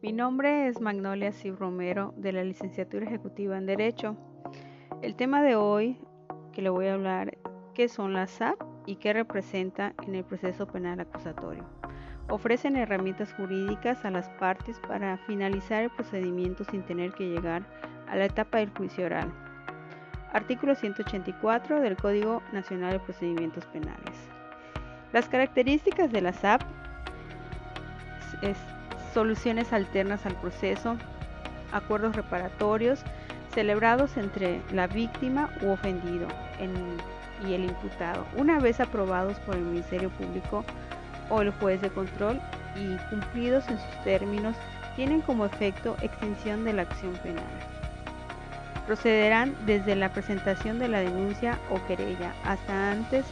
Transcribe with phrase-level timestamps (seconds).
[0.00, 4.16] Mi nombre es Magnolia Cib Romero de la Licenciatura Ejecutiva en Derecho.
[5.02, 5.98] El tema de hoy
[6.52, 7.36] que le voy a hablar,
[7.74, 11.64] ¿qué son las SAP y qué representa en el proceso penal acusatorio?
[12.28, 17.66] Ofrecen herramientas jurídicas a las partes para finalizar el procedimiento sin tener que llegar
[18.08, 19.32] a la etapa del juicio oral.
[20.32, 24.30] Artículo 184 del Código Nacional de Procedimientos Penales.
[25.12, 26.62] Las características de la SAP
[28.42, 28.56] es
[29.12, 30.96] soluciones alternas al proceso,
[31.72, 33.00] acuerdos reparatorios
[33.54, 36.28] celebrados entre la víctima u ofendido
[37.46, 40.64] y el imputado, una vez aprobados por el Ministerio Público
[41.30, 42.40] o el juez de control
[42.76, 44.54] y cumplidos en sus términos,
[44.96, 47.44] tienen como efecto extinción de la acción penal.
[48.86, 53.24] Procederán desde la presentación de la denuncia o querella hasta antes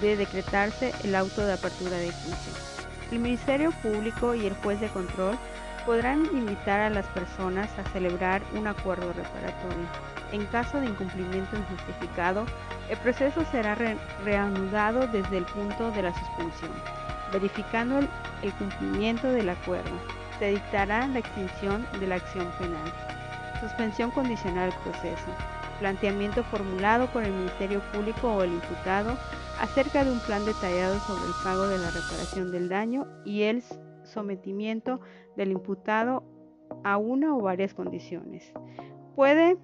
[0.00, 2.75] de decretarse el auto de apertura de juicio.
[3.12, 5.38] El Ministerio Público y el juez de control
[5.86, 9.86] podrán invitar a las personas a celebrar un acuerdo reparatorio.
[10.32, 12.46] En caso de incumplimiento injustificado,
[12.90, 13.76] el proceso será
[14.24, 16.72] reanudado desde el punto de la suspensión,
[17.32, 18.08] verificando el,
[18.42, 19.96] el cumplimiento del acuerdo.
[20.40, 22.92] Se dictará la extinción de la acción penal.
[23.60, 25.30] Suspensión condicional del proceso.
[25.78, 29.16] Planteamiento formulado por el Ministerio Público o el imputado
[29.60, 33.62] acerca de un plan detallado sobre el pago de la reparación del daño y el
[34.04, 35.00] sometimiento
[35.36, 36.24] del imputado
[36.84, 38.52] a una o varias condiciones.
[39.14, 39.58] Puede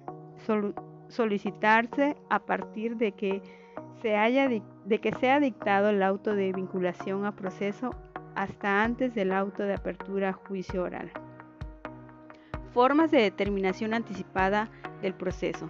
[1.07, 3.41] solicitarse a partir de que,
[4.01, 7.91] se haya de que sea dictado el auto de vinculación a proceso
[8.35, 11.11] hasta antes del auto de apertura a juicio oral.
[12.73, 14.69] Formas de determinación anticipada
[15.01, 15.69] del proceso.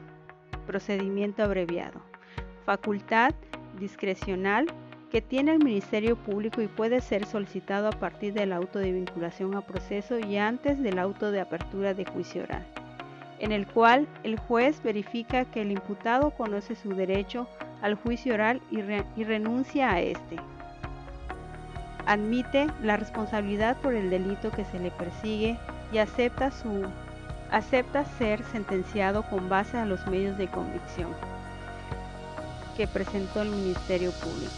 [0.65, 2.01] Procedimiento abreviado.
[2.65, 3.33] Facultad
[3.79, 4.67] discrecional
[5.13, 9.55] que tiene el Ministerio Público y puede ser solicitado a partir del auto de vinculación
[9.55, 12.65] a proceso y antes del auto de apertura de juicio oral,
[13.37, 17.47] en el cual el juez verifica que el imputado conoce su derecho
[17.83, 18.81] al juicio oral y,
[19.23, 20.37] renuncia a este.
[22.07, 25.59] Admite la responsabilidad por el delito que se le persigue
[25.91, 26.85] y acepta, su,
[27.53, 31.13] acepta ser sentenciado con base a los medios de convicción
[32.75, 34.51] que presentó el Ministerio Público.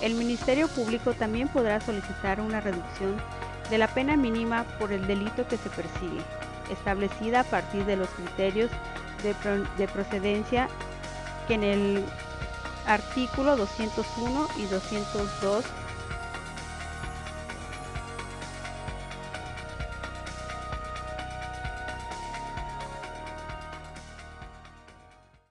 [0.00, 3.16] El Ministerio Público también podrá solicitar una reducción
[3.70, 6.20] de la pena mínima por el delito que se persigue,
[6.72, 8.70] establecida a partir de los criterios
[9.22, 10.68] de, procedencia
[11.46, 12.04] que en el
[12.86, 15.64] artículo 201 y 202